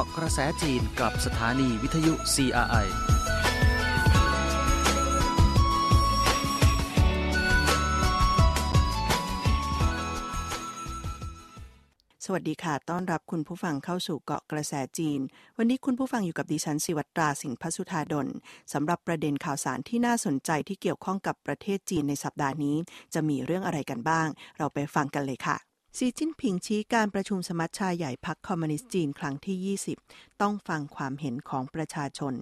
[0.00, 2.86] าะกระแสจีนกับสถานีวิทยุ CRI
[12.24, 15.20] สวัสดีค่ะ ต้อนรับคุณผู้ฟังเข้าสู่เกาะกระแสจีน
[15.58, 18.28] วันนี้คุณผู้ฟังอยู่กับดิฉันสิวัตราสิงห์พสุธาดล
[18.72, 22.76] สำหรับประเด็นข่าวสารที่น่าสนใจที่เกี่ยวข้องกับประเทศจีนในสัปดาห์นี้
[23.14, 24.28] จะมีเรื่องอะไรกันบ้าง
[24.58, 32.34] เราไปฟังกันเลยค่ะ สีจิ้นผิงชี้การประชุมสมัชชาใหญ่พรรคคอมมิวนิสต์จีนครั้งที่ 20 ต้องฟังความเห็นของประชาชน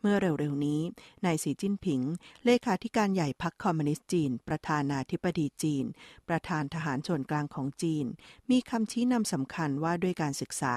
[0.00, 0.80] เมื่อเร็วๆนี้
[1.24, 2.00] นายสีจิ้นผิง
[2.44, 5.84] เลขาธิการใหญ่พรรคคอมมิวนิสต์จีน ประธานาธิบดีจีน
[6.28, 8.06] ประธานทหารส่วนกลางของจีน
[8.50, 10.74] มีคำชี้นำสำคัญว่าด้วยการศึกษา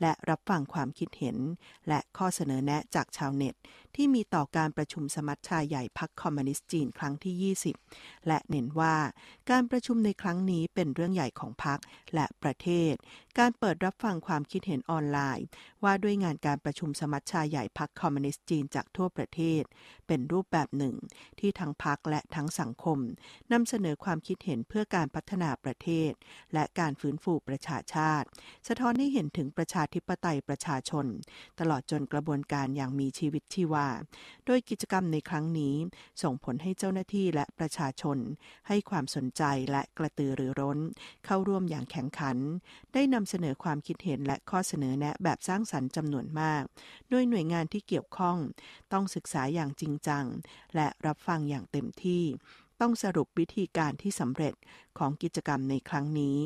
[0.00, 1.36] และรับฟังความคิดเห็น
[1.88, 3.54] และข้อเสนอแนะจากชาวเน็ต
[3.96, 8.96] ที่มีต่อการประชุมสมัชชาใหญ่พรรคคอมมิวนิสต์จีนครั้งที่ 20 และเน้นว่า
[9.50, 11.78] การประชุมในครั้งนี้เป็นเรื่องใหญ่ของพรรค
[12.14, 12.94] และประเทศ
[13.40, 15.46] การเปิดรับฟังความคิดเห็นออนไลน์
[15.84, 19.62] ว่าด้วยงานการประชุมสมัชชาใหญ่พักคอมมิวนิสต์จีนจากทั่วประเทศ
[20.06, 20.94] เป็นรูปแบบหนึ่ง
[21.38, 22.98] ที่ทั้งพรรคและทั้งสังคม
[23.52, 26.12] นำเสนอความคิดเห็นเพื่อการพัฒนาประเทศ
[26.54, 28.26] และการฟื้นฟูประชาชาติ
[28.68, 31.06] สะท้อนให้เห็นถึงประชาธิปไตยประชาชน
[31.60, 33.88] ตลอดจนกระบวนการอย่างมีชีวิตชีวา
[34.46, 35.74] โดยกิจกรรมในครั้งนี้
[36.22, 38.18] ส่งผลให้เจ้าหน้าที่และประชาชน
[38.68, 40.78] ให้ความสนใจและกระตือรือร้น
[41.24, 42.38] เข้าร่วมอย่างแข็งขัน
[42.94, 46.62] ได้นำเสนอความคิดเห็นและข้อเสนอแนะแบบสร้างสรรค์จำนวนมาก
[47.10, 48.38] โดยหน่วยงานที่เกี่ยวข้อง
[48.92, 50.24] ต้องศึกษาอย่างจริงจัง
[50.74, 52.24] และรับฟังอย่างเต็มที่
[52.80, 54.54] ต้องสรุปวิธีการที่สำเร็จ
[54.98, 56.36] ของกิจกรรมในครั้งนี้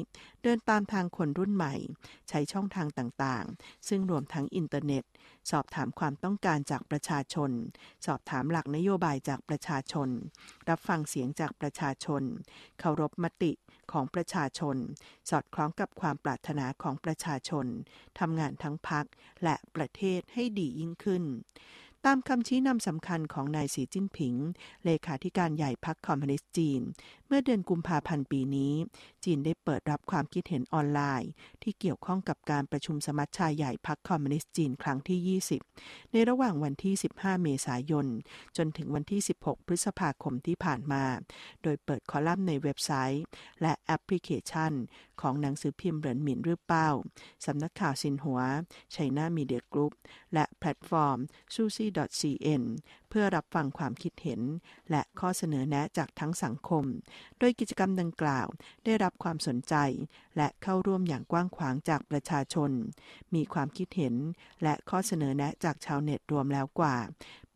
[0.42, 1.74] เดินตามทางคนรุ่นใหม่
[2.28, 5.04] ใช้ช่องทางต่างๆ ซึ่งรวมทั้งอินเทอร์เน็ต
[5.50, 7.50] สอบถามความต้องการจากประชาชน
[8.06, 10.08] สอบถามหลักนโยบายจากประชาชน
[10.68, 12.22] รับฟังเสียงจากประชาชน
[12.80, 13.52] เคารพมติ
[13.96, 14.76] ของประชาชน
[15.30, 17.66] สอดคล้องกับความปรารถนาของประชาชน
[18.18, 19.06] ทำงานทั้งพรรค
[19.44, 21.24] และประเทศให้ดียิ่งขึ้น
[22.10, 24.34] ตามคำชี้นำสำคัญของนายสีจิ้นผิง
[24.84, 26.80] เลขาธิการใหญ่พรรคคอมมิวนิสต์จีน
[27.26, 28.72] เมื่อเดือนกุมภาพันธ์ปีนี้
[29.24, 31.30] จีนได้เปิดรับความคิดเห็นออนไลน์
[31.62, 35.40] ที่เกี่ยวข้องกับการประชุมสมัชชาใหญ่พรรคคอมมิวนิสต์จีนครั้งที่
[35.72, 38.06] 20 ในระหว่างวันที่ 15 เมษายน
[38.56, 41.04] จนถึงวันที่ 16 พฤษภาคมที่ผ่านมา
[41.62, 43.22] โดยเปิดคอลัมน์ในเว็บไซต์
[43.62, 44.72] และแอปพลิเคชัน
[45.20, 46.88] ของหนังสือพิมพ์เหรินหมินรื่อเป้า
[47.46, 48.40] สำนักข่าวซินหัว
[48.92, 49.92] China Media Group
[50.34, 51.18] และแพลตฟอร์ม
[51.54, 51.90] ซูซี่
[52.20, 52.62] cn
[53.08, 54.40] เพื่อรับฟังความคิดเห็น
[54.90, 56.84] และข้อเสนอแนะจากทั้งสังคม
[57.38, 58.46] โดยกิจกรรมดังกล่าว
[58.84, 59.74] ได้รับความสนใจ
[60.36, 62.70] และเข้าร่วมอย่างกว้างขวางจากประชาชน
[63.34, 64.14] มีความคิดเห็น
[64.62, 66.96] และข้อเสนอแนะจากชาวเน็ตรวมแล้วกว่า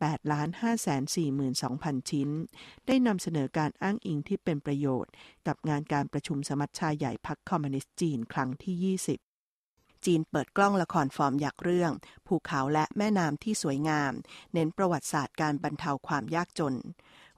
[0.09, 2.29] 8ล้าน5 4 2 0 0 0 ชิ้น
[2.87, 5.11] ได้นำเสนอการอ้างอิงที่เป็นประโยชน์
[5.47, 11.91] กับงานการประชุมสมัชชาใหญ่พักคอมมิวนิสต์จีนครั้งที่ 20จีนเปิดกล้องละครฟอร์มยักษ์เรื่อง
[12.27, 14.11] ภูเขาและแม่น้ำที่สวยงาม
[14.53, 16.75] เน้นประวัติศาสตร์การบรรเทาความยากจน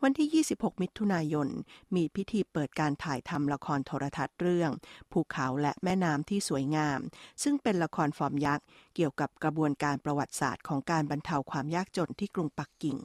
[0.05, 1.47] วันที่ 26 มิถุนายน
[1.95, 4.71] มีพิธีเปิดการถ่ายทำละครโทรทัศน์เรื่อง
[5.11, 6.99] ภูเขาและแม่น้ำที่สวยงาม
[7.43, 8.65] ซึ่งเป็นละครฟอร์มยักษ์
[8.95, 12.97] เกี่ยวกับกระบวนการประวัติศาสตร์ของการบรรเทาความยากจนที่กรุงปักกิ่ง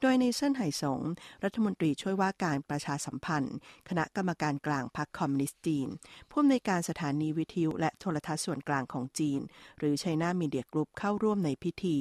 [0.00, 1.00] โดยในเซินไห่สง
[1.44, 3.56] รัฐมนตรีช่วยว่าการประชาสัมพันธ์
[3.88, 5.88] คณะกรรมการกลางพรรคคอมมิวนิสต์จีน
[6.30, 9.40] ผู้อำนวยการสถานีวิทยุและโทรทัศน์ส่วนกลางของจีน
[9.78, 11.98] หรือไชน่ามีเดียกรุ๊ปเข้าร่วมในพิธี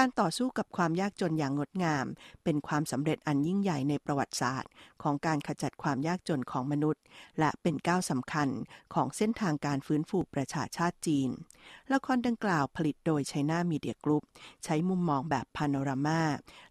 [0.00, 2.06] การต่อสู้กับความยากจนอย่างงดงาม
[2.44, 4.70] เป็นความสำเร็จอันยิ่งใหญ่ในประวัติศาสตร์
[5.02, 7.02] ของการขจัดความยากจนของมนุษย์
[7.38, 8.48] และเป็นก้าวสำคัญ
[8.94, 11.30] ของเส้นทางการฟื้นฟูประชาชาติจีน
[11.92, 14.24] ละครดังกล่าวผลิตโดยไชน่ามีเดียกรุ๊ป
[14.64, 16.22] ใช้มุมมองแบบพาโนรามา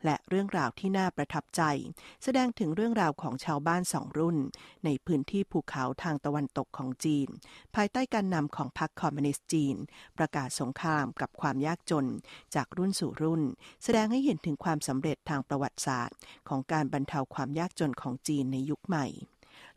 [0.06, 1.62] และเรื่องราวที่น่าประทับใจ
[2.24, 4.38] แสดงถึงเรื่องราวของชาวบ้านสองรุ่น
[4.86, 7.28] ในพื้นที่ภูเขาทางตะวันตกของจีน
[7.76, 9.76] ภายใต้การนำของพรรคคอมมิวนิสต์จีน
[10.18, 12.06] ประกาศสงครามกับความยากจน
[12.56, 13.42] จากรุ่นสู่รุ่น
[13.84, 16.18] แสดงให้เห็นถึงความสำเร็จทางประวัติศาสตร์
[16.50, 19.08] ของการบรรเทาความยากจนของจีนในยุคใหม่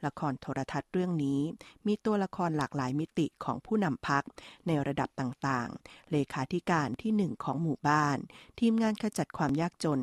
[0.06, 1.40] ละครโทรทัศน์เรื่องนี้
[1.86, 4.24] มีตัวละครหลากหลายมิติของผู้นำพัก
[4.66, 8.18] ในระดับต่างๆ เลขาธิการที่หนึ่งของหมู่บ้าน
[8.60, 10.02] ทีมงานขจัดความยากจน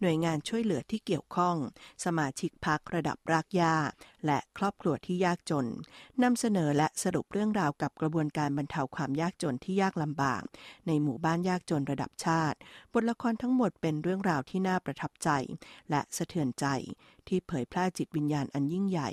[0.00, 1.56] หน่วยงานช่วยเหลือที่เกี่ยวข้อง
[2.04, 3.76] สมาชิกพักระดับรากหญ้า
[4.26, 5.66] และครอบครัวที่ยากจน
[6.22, 10.42] นำเสนอและสรุปเรื่องราวกับกระบวนการบรรเทาความยากจนที่ยากลำบาก
[10.86, 12.58] ในหมู่บ้านยากจนระดับชาติ
[12.92, 15.28] บทละครทั้งหมดเป็นเรื่องราวที่น่าประทับใจ
[15.90, 16.66] และสะเทือนใจ
[17.28, 19.10] ที่เผยแพร่จิตวิญญาณอันยิ่งใหญ่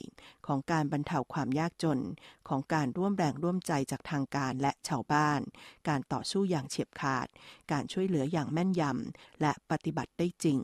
[0.48, 2.00] ของการบรรเทาความยากจน
[2.48, 5.42] ของการร่วมแรงร่วมใจจากทางการและชาวบ้าน
[5.88, 7.28] การต่อสู้อย่างเฉียบขาด
[7.72, 10.60] การช่วยเหลืออย่างแม่นยำและปฏิบัติได้จริง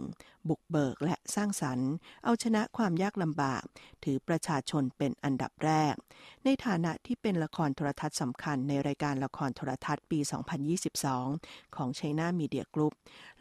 [0.49, 1.91] บุกเบิกและสร้างสรรค์
[2.23, 3.63] เอาชนะความยากลำบาก
[4.03, 5.95] ถือประชาชนเป็นอันดับแรก
[6.45, 10.19] ในฐานะที่เป็นละครโทรทัศน์สำคัญในรายการละครโทรทัศน์ปี
[10.97, 12.93] 2022 ของ China Media Group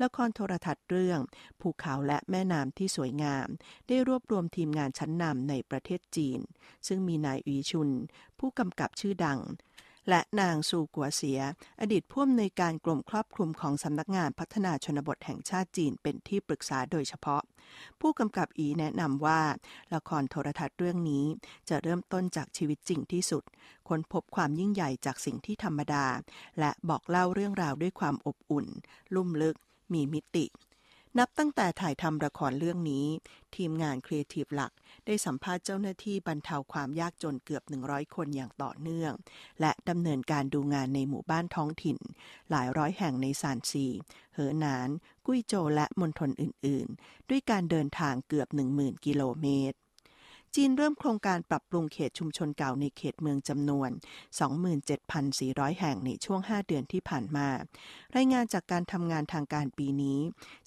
[0.03, 1.21] ละครโทรทัศน์เรื่อง
[1.61, 3.49] ภูเขาและแม่น้ำที่สวยงาม
[3.89, 6.41] ได้รวบรวมทีมงานชั้นนำในประเทศจีน
[6.87, 7.91] ซึ่งมีนายอีชุน
[8.39, 9.41] ผู้กำกับชื่อดัง
[10.09, 11.41] และนางซูกัวเสีย
[11.81, 17.43] อดีตผู้อำนวยการกรมครอบคลุมของสำนักงานพัฒนาชนบทแห่งชาติจีนเป็นที่ปรึกษาโดยเฉพาะ
[18.01, 19.41] ผู้กำกับอีแนะนำว่า
[19.95, 21.25] ละครโทรทัศน์เรื่องนี้
[21.69, 23.43] จะเริ่มต้นจากชีวิตจริงที่สุด
[23.89, 26.07] ค้นพบความยิ่งใหญ่จากสิ่งที่ธรรมดา
[26.59, 28.67] และบอกเล่าเรื่องราวด้วยความอบอุ่น
[29.15, 29.57] ลุ่มลึก
[29.93, 30.45] มีมิติ
[31.19, 33.07] นับตั้งแต่ถ่ายทำละครเรื่องนี้
[33.57, 34.73] ทีมงานครีเอทีฟหลัก
[35.07, 39.13] ได้สัมภาษณ์เจ้าหน้าที่บรรเทาความยากจนเกือบ 100 คนอย่างต่อเนื่อง
[39.61, 41.99] และดำเนินการดูงานในหมู่บ้านท้องถิ่น
[42.51, 43.87] หลายร้อยแห่งในซานซี
[44.35, 44.89] เหอหนาน
[45.27, 49.77] กุ้ยโจและมณฑลอื่น ๆ ด้วยการเดินทางเกือบ 10,000 กิโลเมตร
[50.59, 53.91] จีนเริ่มโครงการปรับปรุงเขตชุมชนเก่าในเขตเมืองจำนวน
[55.05, 57.49] 27,400 แห่งในช่วง 5 เดือนที่ผ่านมา
[58.17, 60.19] รายงานจากการทำงานทางการปีนี้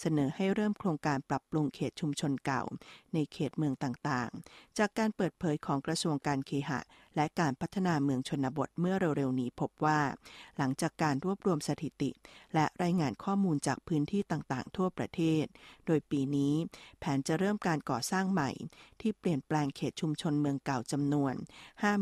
[0.02, 2.64] เสนอให้เริ่มโครงการปรับปรุงเขตชุมชนเก่า
[3.14, 6.80] ในเขตเมืองต่างๆ จากการเปิดเผยของกระทรวงการเคหะ
[7.16, 10.00] และการพัฒนาเมืองชนบทเมื่อเร็วๆ นี้พบว่า
[10.58, 12.10] หลังจากการรวบรวมสถิติ
[12.54, 15.46] และรายงานข้อมูลจากพื้นที่ต่างๆ ทั่วประเทศ
[15.86, 16.54] โดยปีนี้
[17.00, 18.50] แผนจะเริ่มการก่อสร้างใหม่
[19.02, 21.34] ที่เปลี่ยนแปลงเขตชุมชนเมืองเก่าจำนวน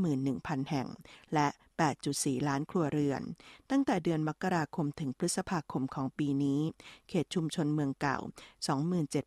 [0.01, 0.87] 51,000 แห่ง
[1.33, 1.47] และ
[1.97, 3.21] 8.4 ล้านครัวเรือน
[3.69, 6.61] ตั้งแต่เดือนมกราคมถึงพฤษภาคมของปีนี้
[7.09, 8.17] เขตชุมชนเมืองเก่า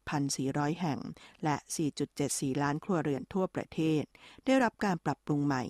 [0.07, 1.01] 27,400 แห่ง
[1.45, 1.57] และ
[2.09, 4.03] 4.74 ล้านครัวเรือนทั่วประเทศ
[4.45, 5.65] ได้รับการปรับปรุงใหม่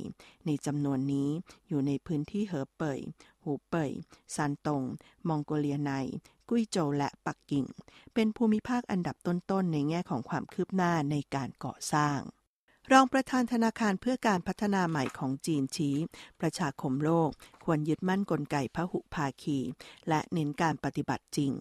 [0.47, 1.31] ในจำนวนนี้
[1.69, 3.01] อยู่ในพื้นที่เหอเป่ย
[3.43, 3.93] หูเป่ย
[4.37, 4.83] ซันตง
[5.29, 5.93] มองโกเลียใน
[6.49, 7.65] กุ้ยโจวและปักกิ่ง
[8.15, 12.21] เป็นภูมิภาคอันดับต้นๆ ในแง่ของความคืบหน้าในการก่อสร้าง
[12.95, 15.97] รองประธานธนาคารเพื่อการพัฒนาใหม่ของจีนชี้
[16.41, 17.31] ประชาคมโลก
[17.65, 19.59] ควรยึดมั่นกลไกพหุภาคี
[20.09, 21.53] และเน้นการปฏิบัติจริง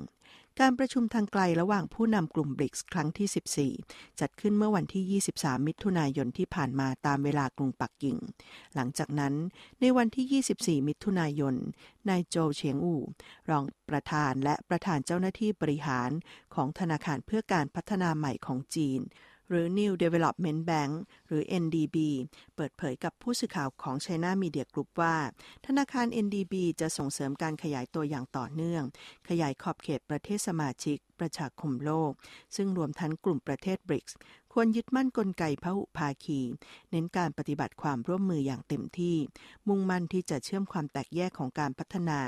[0.60, 8.18] การประชุมทางไกลระหว่างผู้นำกลุ่มบริกส์ครั้งที่ 14 จัดขึ้นเมื่อวันที่ 23 มิถุนายนที่ผ่านมาตามเวลากรุงปักกิ่ง
[8.76, 9.34] หลังจากนั้น
[9.82, 10.44] ในวันที่
[10.82, 11.56] 24 มิถุนายน
[12.10, 13.04] นายโจเฉียงอู่
[13.50, 16.10] รองประธานและประธานเจ้าหน้าที่บริหาร
[16.56, 19.02] ของธนาคารเพื่อการพัฒนาใหม่ของจีน
[19.50, 20.94] หรือ New Development Bank
[21.28, 21.98] หรือ NDB
[22.56, 25.16] เปิดเผยกับผู้สื่อข่าวของ China Media Group ว่า
[25.66, 28.84] ธนาคาร NDB จะส่งเสริมการขยายตัวอย่างต่อเนื่อง
[29.30, 32.12] ขยายขอบเขตประเทศสมาชิกประชาคมโลก
[32.56, 34.18] ซึ่งรวมทั้งกลุ่มประเทศบริกส์
[34.54, 36.40] ควรยึดมั่นนกลไกพหุภาคี
[36.92, 39.18] เน้นการปฏิบัติความร่วมมืออย่างเต็มที่
[39.68, 42.20] มุ่งมั่นที่จะเชื่อมความแตกแยกของการพัฒนา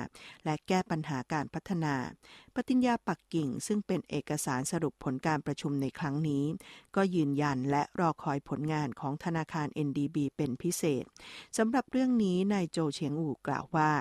[0.45, 1.94] และแก้ปัญหาการพัฒนา
[2.56, 6.44] ปฏิญญาปักกิ่งซึ่งเป็นเอกสารสรุปผลการประชุมในครั้งนี้
[6.95, 11.03] ก็ยืนยันและรอคอยผลงานของธนาคาร NDB เป็นพิเศษ
[11.57, 13.91] สำหรับเรื่องนี้นายโจเฉียงอู่กล่าวว่า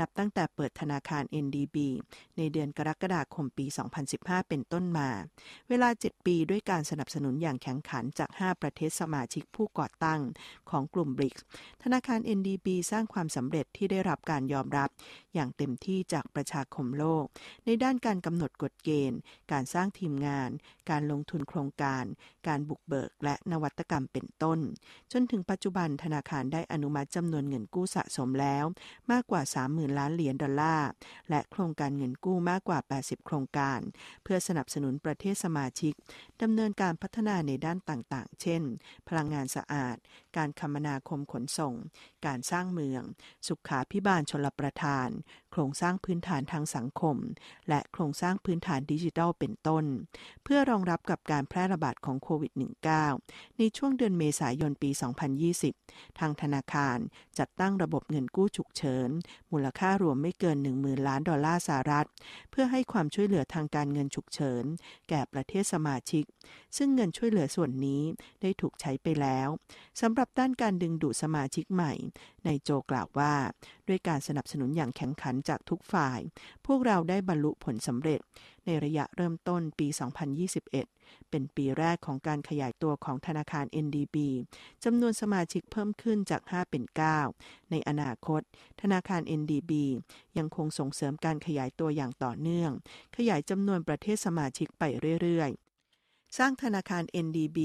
[0.00, 1.76] นับตั้งแต่เปิดธนาคาร NDB
[2.36, 3.66] ในเดือนกรกฎาคมปี
[4.08, 5.08] 2015 เป็นต้นมา
[5.68, 10.20] เวลา 7 ปีด้วยการสนับสนุนอย่างแข็งขันจาก 5 ประเทศสมาชิกผู้ก่อตั้ง
[10.70, 11.36] ของกลุ่มบริก
[11.82, 14.90] ธนาคาร NDB สร้างความสำเร็จที่ได้รับการยอมรับ
[15.34, 17.24] อย่างเต็มที่จากประชาคมโลก
[17.66, 19.18] ในด้านการกำหนดกฎเกณฑ์
[19.52, 20.50] การสร้างทีมงาน
[20.90, 22.04] การลงทุนโครงการ
[22.48, 24.58] การบุกเบิกและนวัตกรรมเป็นต้น
[25.12, 28.64] จนถึงปัจจุบันธนาคารได้อนุมัติจำนวนเงินกู้สะสมแล้ว
[29.12, 30.88] มากกว่า 30,000 ล้านเหรียญดอลลาร์
[31.30, 33.80] และโครงการเงินกู้มากกว่า 80 โครงการ
[34.22, 35.92] เพื่อสนับสนุนประเทศสมาชิก
[36.42, 38.62] ดำเนินการพัฒนาในด้านต่างๆ เช่น
[39.08, 39.96] พลังงานสะอาด
[40.36, 41.74] การคมนาคมขนส่ง
[42.26, 43.02] การสร้างเมือง
[43.46, 45.08] สุขาพิบาลชลประทาน
[45.52, 47.16] โครงสร้างพื้นฐานทางสังคม
[47.68, 49.84] และโครงสร้างพื้นฐานดิจิทัลเป็นต้น
[50.44, 52.52] เพื่อรองรับกับการแพร่ระบาดของโควิด
[53.04, 54.90] -19 ในช่วงเดือนเมษายนปี
[55.54, 56.98] 2020 ทางธนาคาร
[57.38, 59.10] จัดตั้งระบบเงินกู้ฉุกเฉิน
[59.52, 62.06] มูลค่ารวมไม่เกิน 10,000 ล้านดอลลาร์สหรัฐ
[62.50, 64.64] เพื่อให้ความช่วยเหลือทางการเงินฉุกเฉิน
[65.08, 66.24] แก่ประเทศสมาชิก
[66.76, 68.02] ซึ่งเงินช่วยเหลือส่วนนี้
[68.42, 69.48] ได้ถูกใช้ไปแล้ว
[70.00, 71.92] สำหรับด้านการดึงดูดสมาชิกใหม่
[72.44, 73.34] ในโจกล่าวว่า
[73.88, 76.20] ด้วยการสนับสนุนอย่างแข็งขันจากทุกฝ่าย
[76.66, 78.20] พวกเราได้บรรลุผลสำเร็จ
[78.64, 79.88] ในระยะเริ่มต้นปี
[80.58, 84.16] 2021 เป็นปีแรกของการขยายตัวของธนาคาร NDB
[84.84, 86.84] จำนวนสมาชิกเพิ่มขึ้นจาก 5 เป็น
[87.28, 88.40] 9 ในอนาคต
[88.80, 89.72] ธนาคาร NDB
[90.38, 92.70] ยังคงส่งเสริมการขยายตัวอย่างต่อเนื่อง
[93.16, 94.82] ขยายจำนวนประเทศสมาชิกไป
[95.22, 95.63] เรื่อยๆ
[96.38, 97.58] สร้างธนาคาร NDB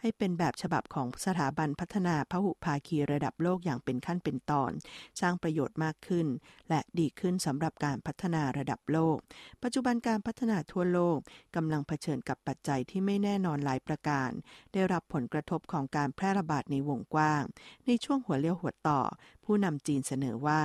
[0.00, 4.72] ให้เป็นแบบฉบับของสถาบันพัฒนาพหุภาคีระดับโลกอย่างเป็นขั้นเป็นตอน
[5.20, 6.26] สร้างประโยชน์มากขึ้น
[6.68, 9.16] และดีขึ้นสำหรับการพัฒนาระดับโลก
[9.62, 11.18] ปัจจุบันการพัฒนาทั่วโลก
[11.56, 14.30] กำลังเผชิญกับปัจจัยที่ไม่แน่นอนหลายประการ
[14.72, 17.42] ได้รับผลกระทบของการแพร่ระบาดในวงกว้าง
[17.86, 19.00] ในช่วงหัวเลี้ยวหัวต่อ
[19.44, 20.60] ผู้นำจีนเสนอว่า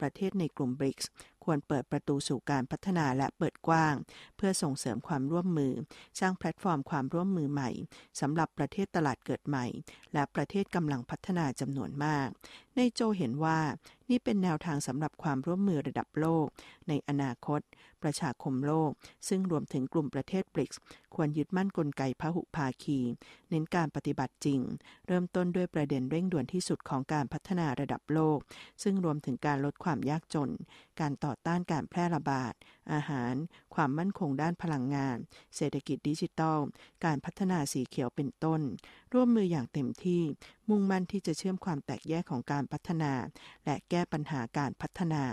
[0.00, 1.10] ประเทศในกลุ่มบริกส์
[1.48, 3.94] ควรเปิดประตูสู่การพัฒนาและเปิดกว้าง
[4.36, 5.72] เพื่อส่งเสริมความร่วมมือ
[6.20, 7.70] สร้างแพลตฟอร์มความร่วมมือใหม่
[8.20, 9.66] สำหรับประเทศตลาดเกิดใหม่
[10.12, 12.28] และประเทศกำลังพัฒนาจำนวนมาก
[12.76, 13.58] ในโจเห็นว่า
[14.10, 16.46] นี่เป็นแนวทางสำหรับความร่วมมือระดับโลก
[16.88, 17.60] ในอนาคต
[18.02, 18.90] ประชาคมโลก
[19.28, 20.80] ซึ่งรวมถึงกลุ่มประเทศบริกส์
[21.14, 22.98] ควรยึดมั่นกลไกพหุภาคี
[23.50, 24.60] เน้นการปฏิบัติจริง
[25.06, 28.38] เริ่มต้นด้วยประเด็นเร่งด่วนที่สุดของการพัฒนาระดับโลก
[28.82, 30.50] ซึ่งรวมถึงการลดความยากจน
[31.00, 32.54] การต่อต้านการแพร่ระบาด
[32.92, 33.34] อาหาร
[33.74, 35.16] ความมั่นคงด้านพลังงาน
[35.56, 36.58] เศรษฐกิจดิจิทัล
[37.04, 38.60] การพัฒนาสีเขียวเป็นต้น
[39.12, 40.22] ร่วมมืออย่างเต็มที่
[40.68, 43.12] มุ่งมั่นที่จะเชื่อมความแตกแยกของการพัฒนา
[43.64, 45.24] และแก้ปัญหาการพัฒนา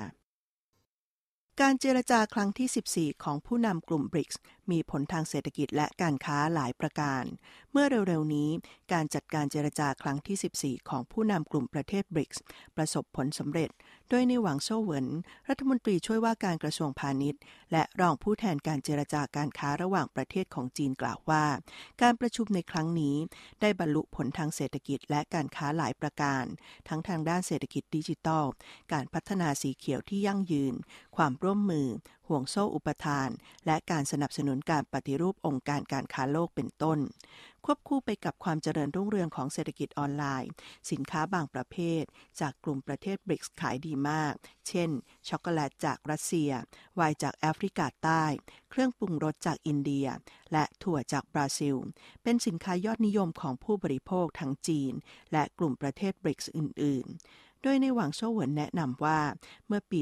[1.62, 7.24] การเจรจาครั้งที่ 14 ของผู้นำกลุ่มบริกส์มีผลทางเศรษฐกิจและการค้าหลายประการ
[7.72, 8.50] เมื่อเร็วๆ นี้
[8.94, 12.42] การจัดการเจรจาครั้งที่ 14 ของผู้นำกลุ่มประเทศบริกส์
[12.76, 13.70] ประสบผลสำเร็จ
[14.10, 15.08] โดยในหวังโซเวิน
[15.50, 21.46] รัฐมนตรีช่วยว่าการกระทรวงพาณิชย์ และรองผู้แทนการเจรจาการค้าระหว่างประเทศของจีนกล่าวว่า
[22.02, 23.16] การประชุมในครั้งนี้
[23.62, 26.44] ได้บรรลุผลทางเศรษฐกิจและการค้าหลายประการ
[26.88, 28.46] ทั้งทางด้านเศรษฐกิจดิจิทัล
[28.94, 30.74] การพัฒนาสีเขียวที่ยั่งยืน
[31.16, 31.88] ความร่วมมือ
[32.28, 33.30] ห่วงโซ่อุปทาน
[33.66, 37.00] และการสนับสนุนการปฏิรูปองค์การการค้าโลกเป็นต้น
[37.66, 40.50] ควบคู่ไปกับความเจริญรุ่งเรืองของเศรษฐกิจออนไลน์
[40.92, 42.04] สินค้าบางประเภท
[42.40, 44.34] จากกลุ่มประเทศบริกส์ขายดีมาก
[44.68, 44.90] เช่น
[45.30, 46.52] ช็อกโกแลตจากรัสเซีย
[46.96, 48.26] ไวน์จากแอฟริกาใต้
[48.70, 50.08] เครื่องปรุงรสจากอินเดีย
[50.52, 51.76] และถั่วจากบราซิล
[52.24, 54.94] เป็นสินค้ายอดนิยมของผู้บริโภคทั้งจีน
[55.32, 59.20] และกลุ่มประเทศบริกส์อื่น ๆ โดยในหวังโซเหวินแนะนำว่า
[59.68, 60.00] เมื่อปี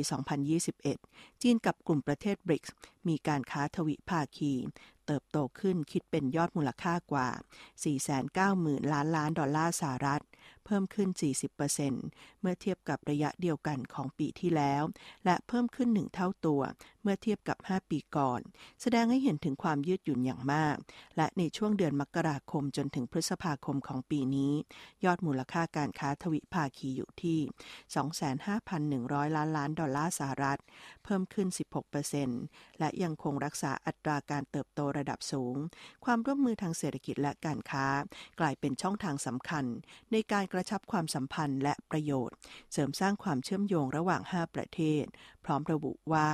[0.69, 2.73] 2021 จีนกับกลุ่มประเทศบริกส์
[3.07, 4.53] มีการค้าทวิภาคี
[5.05, 7.29] เติบโตขึ้นคิดเป็นยอดมูลค่ากว่า
[7.91, 10.23] 490,000 ล้านล้านดอลลาร์สหรัฐ
[10.65, 11.09] เพิ่มขึ้น
[11.75, 14.83] 40%เมื่อเทียบกับระยะเดียวกันของปีที่แล้ว
[15.25, 16.61] และเพิ่มขึ้นหนึ่งเท่าตัว
[17.01, 18.41] เมื่อเทียบกับ 5 ปีก่อน
[18.81, 20.75] แสดงให้เห็นถึงความยืดหยุ่นอย่างมาก
[21.17, 24.53] และในช่วงเดือนมกราคมจนถึงพฤษภาคมของปีนี้
[25.05, 27.39] ยอดมูลค่าการค้าทวิภาคีอยู่ที่
[29.01, 30.59] 25,100 ล้านล้านดอลลาร์สหรัฐ
[31.03, 31.47] เพิ่มขึ้น
[32.13, 35.55] 16%และยังคงรักษาอัตราการเติบโตระดับสูง
[36.05, 37.87] ความร่วมมือทางเศรษฐกิจและการค้า
[38.39, 39.65] กลายเป็นช่องทางสำคัญ
[40.11, 42.35] ในการการะชับความสัมพันธ์และประโยชน์
[42.71, 45.05] เสริมสร้างความเชื่อมโยงระหว่าง 5 ประเทศ
[45.45, 46.27] พร้อมระบุว่า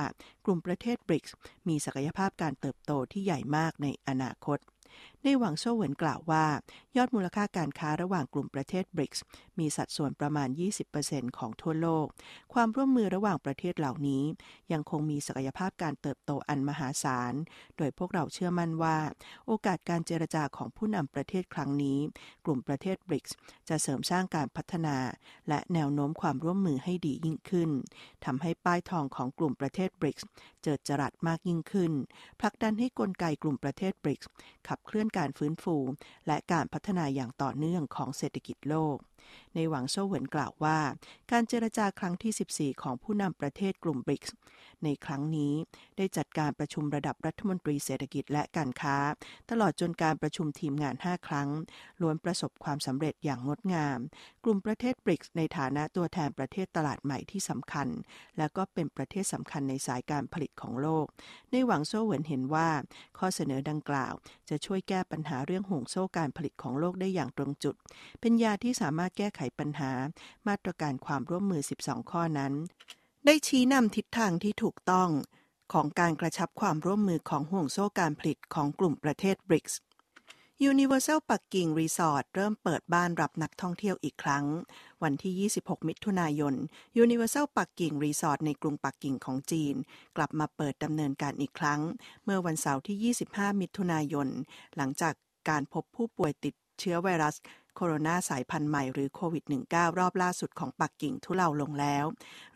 [0.44, 1.34] กลุ่มประเทศบริกส์
[1.68, 4.58] มีศักยภาพการเติบโตที่ใหญ่มากในอนาคต
[5.24, 6.44] ในหวังโซเวินกล่าวว่า
[6.96, 9.22] ยอดมูลค่าการค้าระหว่างกลุ่มประเทศบริกส์
[9.58, 10.48] มีสัดส่วนประมาณ
[10.92, 12.06] 20%ของทั่วโลก
[12.54, 14.22] ความร่วมมือระหว่างประเทศเหล่านี้
[14.72, 17.34] ยังคงมีศักยภาพการเติบโตอันมหาศาล
[17.76, 18.98] โดยพวกเราเชื่อมั่นว่า
[19.46, 21.98] โอกาสการเจรจาของผู้นำประเทศครั้งนี้
[22.44, 23.34] กลุ่มประเทศบริกส์
[23.68, 24.96] จะเสริมสร้างการพัฒนา
[25.48, 27.70] และแนวโน้มความร่วมมือให้ดียิ่งขึ้น
[28.24, 30.26] ทำให้ป้ายทองของกลุ่มประเทศบริกส์
[30.62, 31.92] เจิดจรัสมากยิ่งขึ้น
[32.40, 34.28] ผลักดันให้กลไกกลุ่มประเทศบริกส์
[34.68, 35.76] ขับเคลื่อนการฟื้นฟู
[36.26, 38.96] และการพัฒนาอย่างต่อเนื่องของเศรษฐกิจโลก
[39.54, 40.78] ในหวังโซเหวินกล่าวว่า
[41.30, 44.34] การเจรจาครั้งที่ 14 ของผู้นำประเทศกลุ่มบริกส์
[44.84, 45.54] ในครั้งนี้
[45.96, 48.96] ได้จัดการประชุมระดับรัฐมนตรีเศรษฐกิจและการค้า
[49.50, 51.48] ตลอดจนการประชุมทีมงาน 5 ครั้ง
[52.00, 53.98] ล้วนประสบความสำเร็จอย่างงดงาม
[54.44, 57.88] กลุ่มประเทศบริกในฐานะตัวแทนประเทศตลาดใหม่ที่สำคัญ
[58.38, 61.06] และก็เป็นประเทศสำคัญในสายการผลิตของโลก
[61.52, 62.68] ในหวังโซเหวินเห็นว่า
[63.18, 64.14] ข้อเสนอดังกล่าว
[64.48, 67.76] จะช่วยแก้ปัญหาเรื่องห่วงโซ่การผลิตของโลกได้อย่างตรงจุด
[68.20, 69.92] เป็นยาที่สามารถแก้ไขปัญหา
[70.48, 72.52] มาตรการความร่วมมือ 12 ข้อนั้น
[73.26, 75.10] ได้ชี้นำทิศทางที่ถูกต้อง
[75.72, 79.80] ของการกระชับความร่วมมือของห่วงโซ่การผลิตของกลุ่มประเทศบริกส์
[80.70, 84.44] Universal ปักกิ่งรีสอร์ทเริ่มเปิดบ้านรับนักท่องเที่ยวอีกครั้ง
[85.02, 86.54] วันที่ 26 มิถุนายน
[87.04, 89.74] Universal ปักกิ่งรีสอร์ทในกรุงปักกิ่งของจีน
[90.16, 91.80] กลับมาเปิดดำเนินการอีกครั้ง
[92.24, 94.28] เมื่อวันเสาร์ที่ 25 มิถุนายน
[94.76, 95.14] หลังจาก
[95.48, 97.36] การพบผู้ป่วยติดเชื้อไวรัส
[97.82, 102.04] โคโรนาสายพันธุ์ใหม่หรือโควิด -19 รอบล่าสุดของปักกิ่งทุเลาลงแล้ว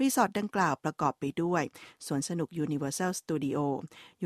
[0.01, 1.63] รีสอร์ทดังกล่าวประกอบไปด้วย
[2.07, 3.59] สวนสนุก Universal Studios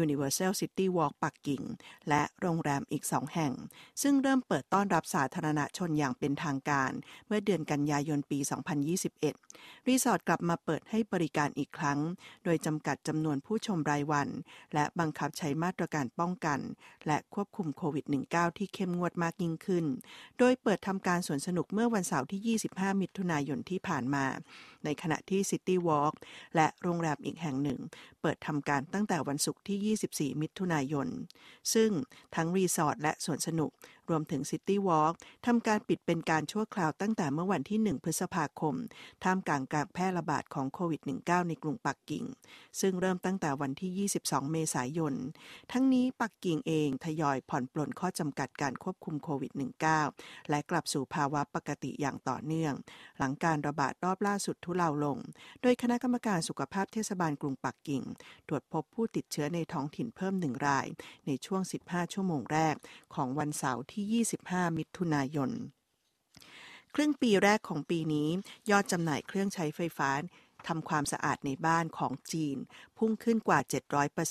[0.04, 1.62] Universal City Walk ปักกิ่ง
[2.08, 3.52] และโรงแรมอีกสองแห่ง
[4.02, 6.92] ซึ่งเริ่มเปิดต้อนรับสาธารณชนอย่างเป็นทางการ
[7.26, 8.38] เมื่อเดือนกันยายนปี
[9.12, 11.98] 2021 รีสอร์ทกลับมาเปิดให้บริการอีกครั้ง
[12.44, 14.28] โดยจำกัดจำนวนผู้ชมรายวัน
[14.74, 16.60] และบังคับใช้มาตรการป้องกัน
[17.06, 19.84] และควบคุมโควิด -19 ที่เข้มงวดมากยิ่งขึ้น
[20.38, 24.24] โดยเปิดทำการสวนสนุกเมื่อวันเสาร์ที่ 25 มิถุนายนที่ผ่านมา
[24.84, 26.14] ในขณะที่ City Walk
[26.56, 27.80] และโรงแรมอีกแห่งหนึ่ง
[28.20, 31.08] เปิดทำการตั้งแต่วันศุกร์ที่ 24 มิถุนายน
[31.74, 31.90] ซึ่ง
[32.34, 33.72] ทั้งรีสอร์ทและสวนสนุก
[34.10, 35.14] รวมถึง City Walk
[35.46, 38.74] ทำการปิดเป็นการชั่วคราวตั้งแต่เมื่อวันที่ 1 พฤษภาคม
[39.24, 42.24] ท่ามกลางการแพร่ระบาดของโควิด -19 ในกรุงปักกิ่ง
[42.80, 45.14] ซึ่งเริ่มตั้งแต่วันที่ 22 เมษายน
[45.72, 49.52] ทั้งนี้ปักกิ่งเองทยอยผ่อนปลนข้อจำกัดการควบคุมโควิด
[50.00, 52.74] -19 และกลับสู่ภาวะปกติอย่างต่อเนื่อง
[53.18, 55.18] หลังการระบาดรอบล่าสุดทุเลาลง
[55.62, 58.02] โดยคณะกรรมการสุขภาพเทศบาลกรุงปักกิ่ง
[58.48, 60.86] ตรวจพบผู้ติดเชื้อในท้องถิ่นเพิ่มหนึ่งราย
[61.26, 62.74] ในช่วง 15 ชั่วโมงแรก
[63.14, 65.50] ของวันเสาร์ที่ 25 มิถุนายน
[66.94, 68.28] ครึ่งปีแรกของปีนี้
[68.70, 70.10] ยอดจำหน่ายเครื่องใช้ไฟฟ้า
[70.66, 72.56] ทำความสะอาดในบ้านของจีน
[72.98, 73.60] พุ่งขึ้นกว่า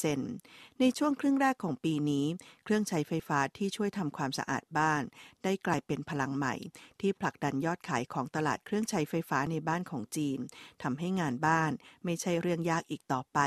[0.03, 2.25] 700%ในช่วงครึ่งแรกของปีนี้
[2.63, 5.03] เครื่องใช้ไฟฟ้าที่ช่วยทำความสะอาดบ้าน
[5.43, 6.55] ได้กลายเป็นพลังใหม่
[7.01, 10.39] ที่ผลักดันยอดขายของตลาดเครื่องใช้ไฟฟ้าในบ้านของจีน
[10.83, 11.71] ทำให้งานบ้าน
[12.05, 13.39] ไม่ใช่เรื่องยากอีกต่อไป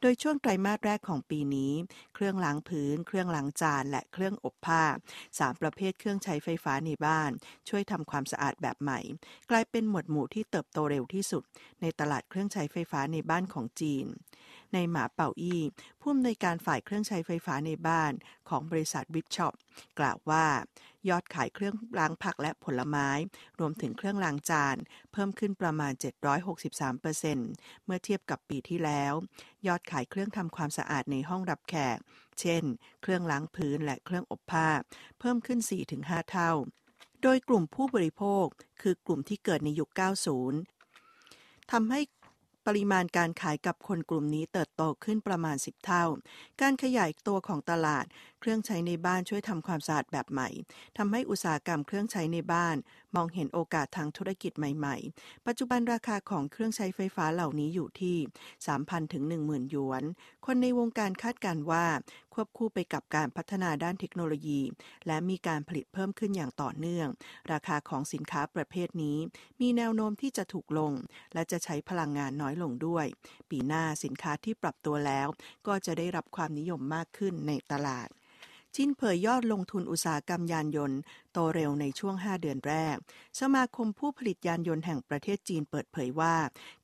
[0.00, 1.72] โดยช่วงไตรมาสแรกของปีนี้
[2.14, 4.84] เครื่องล้างพื้น เครื่องล้างจาน และเครื่องอบผ้า
[5.38, 7.30] สามประเภทเครื่องใช้ไฟฟ้าในบ้าน
[7.68, 9.00] ช่วยทำความสะอาดแบบใหม่
[9.50, 11.42] กลายเป็นหมวดหมู่ที่เติบโตเร็วที่สุด
[11.80, 14.06] ในตลาดเครื่องใช้ไฟฟ้าในบ้านของจีน
[14.74, 15.62] ในหมาเป่าอี้
[16.00, 18.12] ผู้อำนวยการฝ่ายเครื่องใช้ไฟฟ้าในบ้าน
[18.48, 19.54] ของบริษัทวิชช็อป
[19.98, 20.46] กล่าวว่า
[21.08, 23.08] ยอดขายเครื่องล้างผักและผลไม้
[23.58, 24.76] รวมถึงเครื่องล้างจาน
[25.12, 25.92] เพิ่มขึ้นประมาณ
[26.56, 27.38] 763%เซ็น
[27.84, 29.12] เมื่อเทียบกับปีที่แล้ว
[29.66, 31.98] ยอดขายเครื่องทำความสะอาดในห้องรับแขก
[32.40, 32.64] เช่น
[33.02, 34.68] เครื่องล้างพื้นและเครื่องอบผ้า
[35.18, 35.58] เพิ่มขึ้น
[35.94, 36.52] 4-5 เท่า
[37.22, 38.46] โดยกลุ่มผู้บริโภค
[38.82, 39.88] คือกลุ่มที่เกิดในยุค
[40.76, 42.00] 90ทำให้
[42.76, 46.04] ริมาณการขายกับคนกลุ่มนี้เติบโตขึ้นประมาณ 10 เท่า
[46.60, 48.04] การขยายตัวของตลาด
[48.40, 50.48] เครื่องใช้ในบ้านช่วยทำความสะอาดแบบใหม่
[50.96, 52.76] ทำให้อุตสาหกรรมเครื่องใช้ในบ้าน
[53.16, 58.16] มองเห็นโอกาสทางธุรกิจใหม่ ๆ ปัจจุบันราคาของเครื่องใช้ไฟฟ้าเหล่านี้อยู่ที่
[58.66, 60.02] 3,000 ถึง 10,000 หยวน
[60.46, 61.86] คนในวงการคาดการว่า
[62.34, 64.60] ควบคู่ไปกับการพัฒนาด้านเทคโนโลยี
[65.06, 67.08] และมีการผลิตเพิ่มขึ้นอย่างต่อเนื่อง
[67.52, 69.18] ราคาของสินค้าประเภทนี้
[69.60, 70.92] มีแนวโน้มที่จะถูกลง
[71.34, 73.06] และจะใช้พลังงานน้อยลงด้วย
[73.50, 75.28] ปีหน้าสินค้าที่ปรับตัวแล้ว
[75.66, 78.08] ก็จะได้รับความนิยมมากขึ้นในตลาด
[78.76, 80.98] จินเผยยอดลงทุนอุตสาหกรรมยานยนต์
[81.32, 82.96] โตเร็วในช่วง 5 เดือนแรก
[83.40, 86.34] สมาคมผู้ผลิตยานยนต์แห่งประเทศจีนเปิดเผยว่า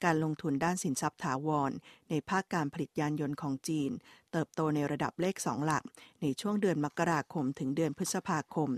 [0.05, 1.71] การลงทุนด้านสินทรัพย์ถาวร
[2.09, 3.91] ในภาคการผลิตยานยนต์ของจีน
[4.39, 5.83] เติบโตในระดับเลข2หลัก
[6.23, 8.71] ในช่วงเดือนมกราคมถึงเดือนพฤษภาคม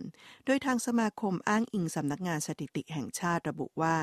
[0.44, 3.96] โดยทางสมาคมอ้างอิงสำนักงานสถิติแห่งชาติระบุว่า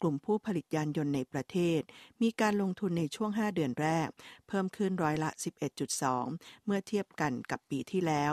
[0.00, 1.80] กลุ่มผู้ผลิตยานยนต์ในประเทศ
[2.22, 4.08] มีการลงทุนในช่วง 5 เดือนแรก
[4.48, 5.30] เพิ่มขึ้นร้อยละ
[5.98, 8.32] 11.2 เมื่อเทียบกันกับปีที่แล้ว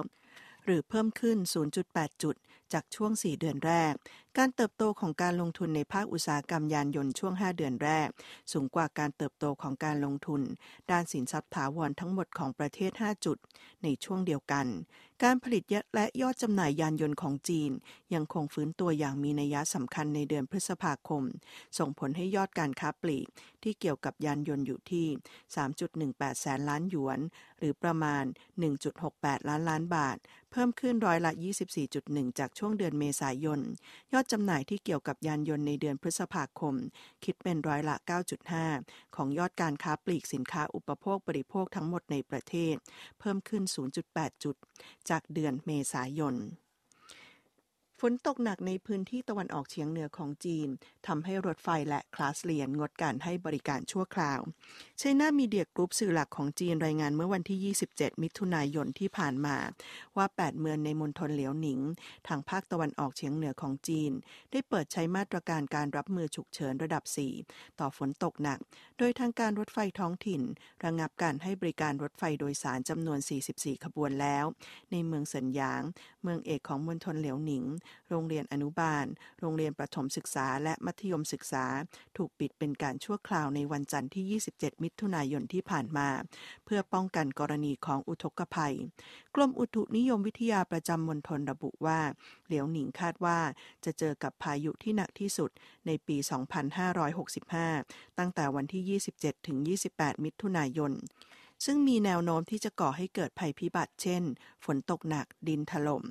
[0.65, 1.38] หรือเพิ่มขึ้น
[1.80, 2.36] 0.8 จุด
[2.73, 3.93] จากช่วง 4 เดือนแรก
[4.38, 8.08] การเติบโตของการลงทุนในภาคอุตสาหกรรมยานยนต์ช่วง 5 เดือนแรก
[8.51, 10.41] สูงกว่าการเติบโตของการลงทุน
[10.91, 13.38] ด้านสินทรัพย์ถาวรทั้งหมดของประเทศ 5 จุด
[13.84, 14.65] ในช่วงเดียวกัน
[15.23, 15.63] การผลิต
[15.95, 17.71] และยอดจำหน่ายยานยนต์ของจีน
[18.13, 21.23] ยังคงฟื้นตัวอย่างมีนัยสำคัญในเดือนพฤษภาคม
[21.78, 23.28] ส่งผลให้ยอดการค้าปลีก
[23.63, 25.08] ที่เกี่ยวกับยานยนต์อยู่ที่
[25.73, 27.19] 3.18 แสนล้านหยวน
[27.60, 28.23] หรือประมาณ
[28.86, 30.17] 1.68 ล้านล้านบาท
[30.51, 31.32] เพิ่มขึ้นร้อยละ
[31.86, 33.60] 24.1 จากช่วงเดือนเมษายน
[34.13, 36.75] ยอดจำหน่ายที่เกี่ยวกับยานยนต์ในเดือนพฤษภาคม
[37.23, 37.95] คิดเป็นร้อยละ
[38.56, 42.75] 9.5 ของยอดการค้าปลีกสินค้าอุปโภคบริโภคทั้งหมดในประเทศ
[43.19, 43.63] เพิ่มขึ้น
[44.04, 44.56] 0.8 จุด
[45.09, 46.35] จากเดือนเมษายน
[48.01, 50.67] ฝนตกหนักในพื้นที่ตะวันออกเฉียงเหนือของจีน
[51.08, 54.39] ทำให้รถไฟและคลาสเรียนงดการให้บริการชั่วคราว
[54.99, 59.58] ไชน่ามีเดียกรุ๊ปสื่อหลักของจีนรายงานเมื่อวันที่ 27 มิถุนายนที่ผ่านมา
[60.17, 61.79] ว่า 8 เมืองในมณฑลเหลียวหนิง
[62.27, 64.12] ทางภาคตะวันออกเฉียงเหนือของจีน
[64.51, 67.03] ได้เปิดใช้มาตรการการรับมือฉุกเฉินระดับ
[67.41, 68.60] 4 ต่อฝนตกหนัก
[68.97, 70.41] โดยทางการรถไฟท้องถิ่น
[70.84, 73.19] ระงับการให้บริการรถไฟโดยสารจำนวน
[73.51, 74.45] 44 ขบวนแล้ว
[74.91, 75.81] ในเมืองเซินหยาง
[76.23, 77.63] เมืองเอกของมณฑลเหลียวหนิง
[78.10, 79.05] โรงเรียนอนุบาล
[79.39, 81.65] โรงเรียนประถมศึกษาและมัธยมศึกษา
[82.17, 86.10] ถูกปิดเป็นการชั่วคราวในวันจันทร์ที่ 27 มิถุนายนที่ผ่านมา
[86.65, 88.75] เพื่อป้องกันกรณีของอุทกภัย
[89.36, 91.99] กรมอุตุนิยมวิทยาประจำมณฑลระบุว่า
[92.45, 93.39] เหลียวหนิงคาดว่า
[93.86, 95.51] จะเจอกับพายุที่หนักที่สุด
[95.88, 96.17] ในปี
[96.97, 99.58] 2565 ตั้งแต่วันที่ 27 ถึง
[99.91, 100.93] 28 มิถุนายน
[101.65, 104.23] ซึ่งมีแนวโน้มที่จะก่อให้เกิดภัยพิบัติเช่น
[104.65, 106.03] ฝนตกหนักดินถล่ม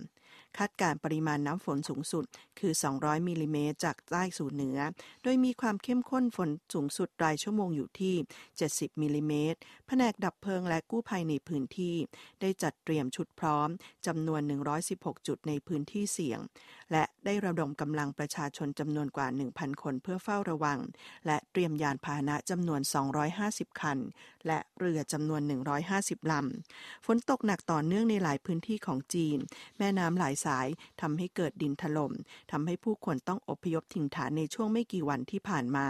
[0.59, 2.25] คาดการปริมาณน้ำฝนสูงสุด
[2.59, 4.79] คือ 200 มิลิเมตรจากใต้สู่เหนือ
[5.23, 8.14] โดยมีความเข้มข้นฝนสูงสุดรายชั่วโมงอยู่ที่
[8.59, 11.97] 70 มิลิเมตร แผนกดับเพลิงและกู้ภัยในพื้นที่
[12.40, 13.69] ได้จัดเตรียมชุดพร้อม
[14.07, 14.40] จำนวน
[14.85, 16.40] 116 จุดในพื้นที่เสี่ยง
[16.93, 20.79] และได้ระดมกำลังประชาชนจำนวนกว่า 1,000 คนเพื่อเฝ้าระวัง
[21.27, 22.81] และเตรียมยานพาหนะจำนวน
[23.31, 23.99] 250 คัน
[24.47, 25.43] และเรือจำนวน
[25.87, 29.38] 150 ลำ ฝนตกหนักต่อเนื่องในหลายพื้นที่ของจีน
[29.79, 30.66] แม่น้ำหลายสาย
[31.00, 32.12] ทำให้เกิดดินถลม่ม
[32.50, 35.87] ทำให้ผู้คนต้องอพยพถิ่นฐานในช่วงไม่กี่วันที่ผ่านมา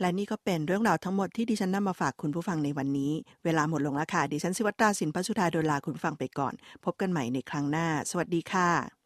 [0.00, 3.12] และนี่ก็เป็นเรื่องราวทั้งหมดที่ดิฉันนำมาฝากคุณผู้ฟังในวันนี้
[3.44, 9.01] เวลาหมดลงแล้วค่ะดิฉันสิวัตราสินพัชุธาโดยลาคุณฟังไปก่อน พบกันใหม่ในครั้งหน้า สวัสดีค่ะ